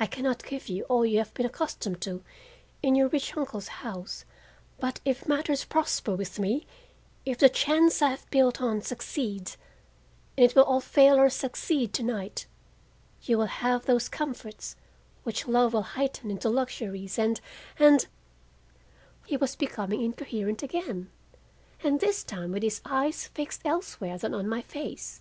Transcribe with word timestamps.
I 0.00 0.06
can 0.06 0.24
not 0.24 0.42
give 0.42 0.70
you 0.70 0.84
all 0.84 1.04
you 1.04 1.18
have 1.18 1.34
been 1.34 1.44
accustomed 1.44 2.00
to 2.00 2.24
in 2.82 2.94
your 2.94 3.08
rich 3.08 3.36
uncle's 3.36 3.68
house, 3.68 4.24
but 4.80 5.00
if 5.04 5.28
matters 5.28 5.66
prosper 5.66 6.16
with 6.16 6.38
me, 6.38 6.66
if 7.26 7.36
the 7.36 7.50
chance 7.50 8.00
I 8.00 8.08
have 8.08 8.30
built 8.30 8.62
on 8.62 8.80
succeeds—and 8.80 9.58
it 10.50 10.56
will 10.56 10.80
fail 10.80 11.16
or 11.16 11.28
succeed 11.28 11.92
tonight—you 11.92 13.36
will 13.36 13.44
have 13.52 13.84
those 13.84 14.08
comforts 14.08 14.76
which 15.24 15.46
love 15.46 15.74
will 15.74 15.82
heighten 15.82 16.30
into 16.30 16.48
luxuries 16.48 17.18
and—and—" 17.18 18.06
He 19.26 19.36
was 19.36 19.56
becoming 19.56 20.00
incoherent 20.00 20.62
again, 20.62 21.10
and 21.84 22.00
this 22.00 22.24
time 22.24 22.50
with 22.50 22.62
his 22.62 22.80
eyes 22.86 23.26
fixed 23.26 23.60
elsewhere 23.66 24.16
than 24.16 24.32
on 24.32 24.48
my 24.48 24.62
face. 24.62 25.20